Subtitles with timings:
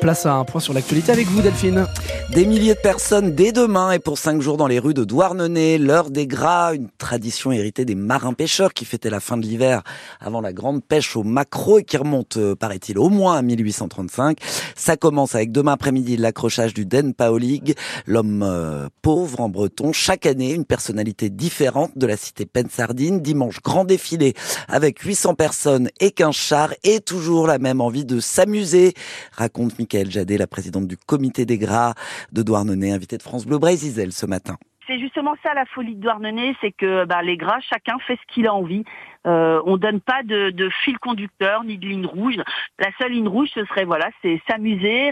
[0.00, 1.86] Place à un point sur l'actualité avec vous Delphine.
[2.30, 5.78] Des milliers de personnes dès demain et pour cinq jours dans les rues de Douarnenez,
[5.78, 9.82] l'heure des gras, une tradition héritée des marins pêcheurs qui fêtaient la fin de l'hiver
[10.20, 14.38] avant la grande pêche au maquereau et qui remonte, euh, paraît-il, au moins à 1835.
[14.76, 17.74] Ça commence avec demain après-midi l'accrochage du Den Paolig,
[18.06, 19.92] l'homme euh, pauvre en breton.
[19.92, 23.20] Chaque année, une personnalité différente de la cité Pensardine.
[23.20, 24.34] Dimanche, grand défilé
[24.68, 28.94] avec 800 personnes et 15 chars et toujours la même envie de s'amuser,
[29.32, 31.94] raconte Michael Jadet, la présidente du comité des gras
[32.32, 34.56] de Douarnenez, invité de France Bleu Brésil ce matin.
[34.86, 38.34] C'est justement ça la folie de Douarnenez, c'est que bah, les gras, chacun fait ce
[38.34, 38.84] qu'il a envie.
[39.26, 42.36] Euh, on donne pas de, de, fil conducteur ni de ligne rouge.
[42.78, 45.10] La seule ligne rouge, ce serait voilà, c'est s'amuser,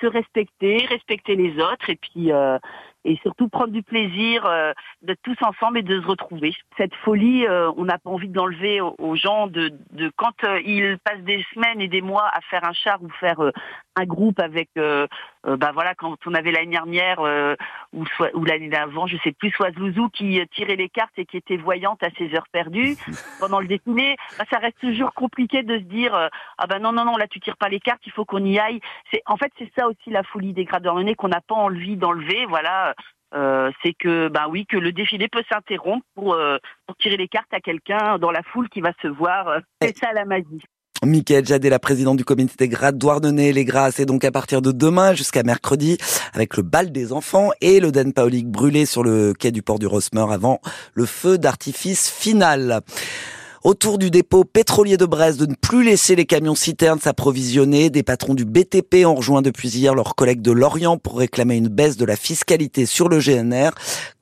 [0.00, 2.58] se respecter, respecter les autres, et puis euh,
[3.06, 6.52] et surtout prendre du plaisir euh, d'être tous ensemble et de se retrouver.
[6.76, 10.98] Cette folie, euh, on n'a pas envie d'enlever aux, gens de, de quand euh, ils
[10.98, 13.38] passent des semaines et des mois à faire un char ou faire
[13.96, 17.20] un groupe avec, bah voilà, quand on avait l'année dernière
[17.92, 21.36] ou, ou l'année d'avant, je sais plus, soit Zouzou qui tirait les cartes et qui
[21.36, 22.96] était voyante à ses heures perdues
[23.40, 26.14] pendant le défilé, bah, ça reste toujours compliqué de se dire
[26.58, 28.58] ah ben non non non là tu tires pas les cartes, il faut qu'on y
[28.58, 28.80] aille.
[29.10, 32.46] C'est en fait c'est ça aussi la folie des gradeurs qu'on n'a pas envie d'enlever.
[32.46, 32.94] Voilà,
[33.34, 37.28] euh, c'est que bah oui que le défilé peut s'interrompre pour, euh, pour, tirer les
[37.28, 39.48] cartes à quelqu'un dans la foule qui va se voir.
[39.48, 40.62] Euh, c'est ça la magie.
[41.04, 44.62] Michael Jadet, la présidente du comité des grades Douarnenez, les grâces, c'est donc à partir
[44.62, 45.98] de demain jusqu'à mercredi,
[46.32, 49.78] avec le bal des enfants et le Den Paulik brûlé sur le quai du port
[49.78, 50.60] du Rosmer avant
[50.94, 52.80] le feu d'artifice final
[53.66, 57.90] autour du dépôt pétrolier de Brest de ne plus laisser les camions citernes s'approvisionner.
[57.90, 61.66] Des patrons du BTP ont rejoint depuis hier leurs collègues de Lorient pour réclamer une
[61.66, 63.70] baisse de la fiscalité sur le GNR,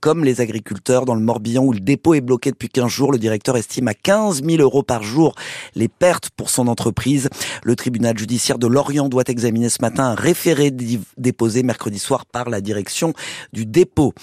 [0.01, 3.12] comme les agriculteurs dans le Morbihan où le dépôt est bloqué depuis 15 jours.
[3.12, 5.34] Le directeur estime à 15 000 euros par jour
[5.75, 7.29] les pertes pour son entreprise.
[7.64, 10.70] Le tribunal judiciaire de Lorient doit examiner ce matin un référé
[11.19, 13.12] déposé mercredi soir par la direction
[13.53, 14.14] du dépôt.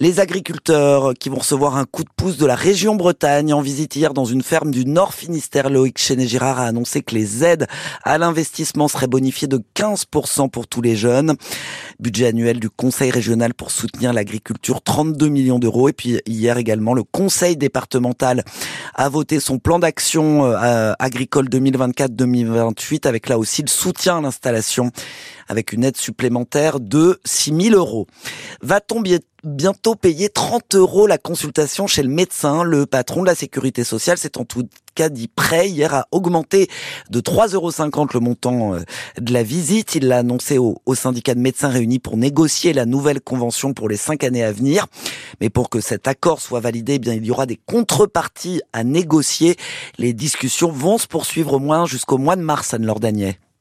[0.00, 3.96] Les agriculteurs qui vont recevoir un coup de pouce de la région Bretagne en visite
[3.96, 7.66] hier dans une ferme du Nord Finistère, Loïc Chenet-Girard, a annoncé que les aides
[8.04, 11.34] à l'investissement seraient bonifiées de 15% pour tous les jeunes.
[12.00, 15.88] Budget annuel du Conseil régional pour soutenir l'agriculture, 32 millions d'euros.
[15.88, 18.44] Et puis hier également, le Conseil départemental
[18.94, 24.90] a voté son plan d'action euh, agricole 2024-2028 avec là aussi le soutien à l'installation
[25.48, 28.06] avec une aide supplémentaire de 6 000 euros.
[28.62, 29.02] Va-t-on
[29.44, 32.64] bientôt payer 30 euros la consultation chez le médecin?
[32.64, 34.66] Le patron de la sécurité sociale s'est en tout
[35.08, 36.68] dit prêt hier à augmenter
[37.10, 37.70] de 3,50 euros
[38.14, 38.80] le montant euh,
[39.20, 39.94] de la visite.
[39.94, 43.96] Il l'a annoncé au, syndicat de médecins réunis pour négocier la nouvelle convention pour les
[43.96, 44.86] cinq années à venir.
[45.40, 48.84] Mais pour que cet accord soit validé, eh bien il y aura des contreparties à
[48.84, 49.56] négocier.
[49.98, 53.00] Les discussions vont se poursuivre au moins jusqu'au mois de mars, Anne-Laure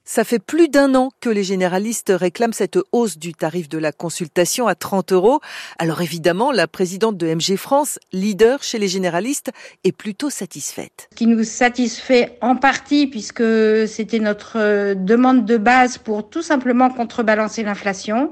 [0.06, 3.92] ça fait plus d'un an que les généralistes réclament cette hausse du tarif de la
[3.92, 5.42] consultation à 30 euros.
[5.80, 9.52] Alors évidemment, la présidente de MG France, leader chez les généralistes,
[9.84, 11.10] est plutôt satisfaite.
[11.12, 13.44] Ce qui nous satisfait en partie puisque
[13.88, 18.32] c'était notre euh, demande de base pour tout simplement contrebalancer l'inflation.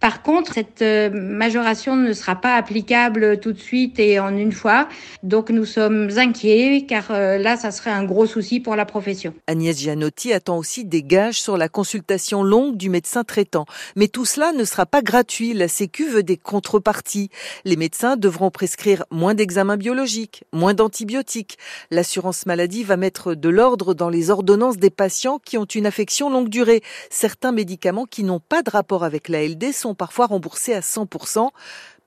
[0.00, 4.52] Par contre, cette euh, majoration ne sera pas applicable tout de suite et en une
[4.52, 4.88] fois.
[5.24, 9.34] Donc nous sommes inquiets car euh, là, ça serait un gros souci pour la profession.
[9.48, 11.02] Agnès Gianotti attend aussi des
[11.32, 13.64] sur la consultation longue du médecin traitant.
[13.96, 15.54] Mais tout cela ne sera pas gratuit.
[15.54, 17.30] La Sécu veut des contreparties.
[17.64, 21.56] Les médecins devront prescrire moins d'examens biologiques, moins d'antibiotiques.
[21.90, 26.30] L'assurance maladie va mettre de l'ordre dans les ordonnances des patients qui ont une affection
[26.30, 26.82] longue durée.
[27.10, 31.48] Certains médicaments qui n'ont pas de rapport avec l'ALD sont parfois remboursés à 100%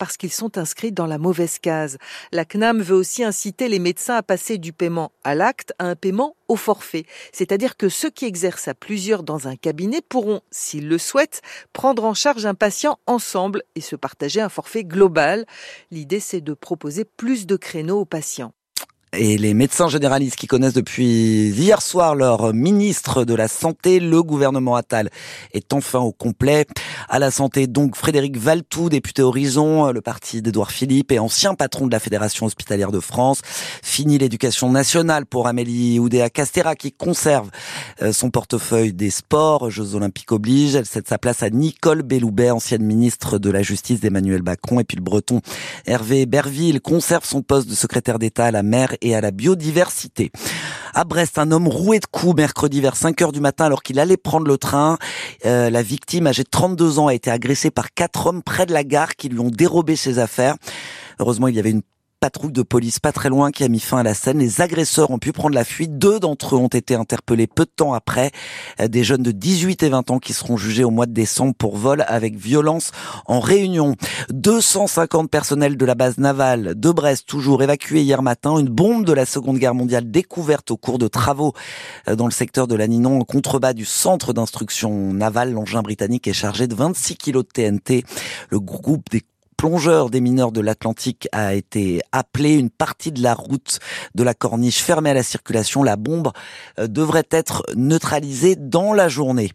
[0.01, 1.99] parce qu'ils sont inscrits dans la mauvaise case.
[2.31, 5.95] La CNAM veut aussi inciter les médecins à passer du paiement à l'acte à un
[5.95, 7.05] paiement au forfait.
[7.31, 12.03] C'est-à-dire que ceux qui exercent à plusieurs dans un cabinet pourront, s'ils le souhaitent, prendre
[12.03, 15.45] en charge un patient ensemble et se partager un forfait global.
[15.91, 18.53] L'idée, c'est de proposer plus de créneaux aux patients.
[19.13, 24.23] Et les médecins généralistes qui connaissent depuis hier soir leur ministre de la Santé, le
[24.23, 25.09] gouvernement Attal
[25.51, 26.65] est enfin au complet.
[27.09, 31.87] À la santé, donc, Frédéric Valtou, député Horizon, le parti d'Edouard Philippe et ancien patron
[31.87, 33.41] de la Fédération hospitalière de France.
[33.83, 37.49] Fini l'éducation nationale pour Amélie Oudéa Castera qui conserve
[38.01, 39.69] euh, son portefeuille des sports.
[39.69, 40.75] Jeux Olympiques oblige.
[40.75, 44.79] Elle cède sa place à Nicole Belloubet, ancienne ministre de la Justice d'Emmanuel Macron.
[44.79, 45.41] Et puis le breton
[45.85, 50.31] Hervé Berville conserve son poste de secrétaire d'État à la mer et à la biodiversité.
[50.93, 53.99] À Brest, un homme roué de coups mercredi vers 5 heures du matin alors qu'il
[53.99, 54.97] allait prendre le train.
[55.45, 58.73] Euh, la victime, âgée de 32 ans, a été agressée par quatre hommes près de
[58.73, 60.55] la gare qui lui ont dérobé ses affaires.
[61.19, 61.83] Heureusement, il y avait une
[62.21, 64.37] patrouille de police pas très loin qui a mis fin à la scène.
[64.37, 65.97] Les agresseurs ont pu prendre la fuite.
[65.97, 68.29] Deux d'entre eux ont été interpellés peu de temps après.
[68.79, 71.77] Des jeunes de 18 et 20 ans qui seront jugés au mois de décembre pour
[71.77, 72.91] vol avec violence
[73.25, 73.95] en réunion.
[74.29, 78.59] 250 personnels de la base navale de Brest toujours évacués hier matin.
[78.59, 81.53] Une bombe de la Seconde Guerre mondiale découverte au cours de travaux
[82.05, 85.53] dans le secteur de l'Aninon en contrebas du centre d'instruction navale.
[85.53, 88.05] L'engin britannique est chargé de 26 kilos de TNT.
[88.51, 89.23] Le groupe des
[89.61, 92.55] plongeur des mineurs de l'Atlantique a été appelé.
[92.55, 93.77] Une partie de la route
[94.15, 95.83] de la Corniche fermée à la circulation.
[95.83, 96.31] La bombe
[96.79, 99.51] euh, devrait être neutralisée dans la journée.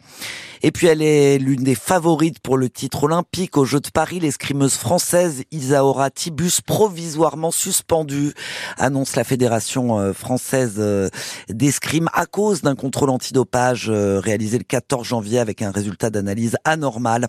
[0.67, 4.19] Et puis elle est l'une des favorites pour le titre olympique aux Jeux de Paris.
[4.19, 8.35] L'escrimeuse française Isaora Tibus, provisoirement suspendue,
[8.77, 11.09] annonce la Fédération euh, française euh,
[11.49, 17.29] d'escrime à cause d'un contrôle antidopage réalisé le 14 janvier avec un résultat d'analyse anormal.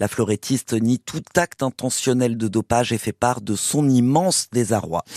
[0.00, 5.04] La fleurettiste nie tout acte intentionnel de dopage et fait part de son immense désarroi.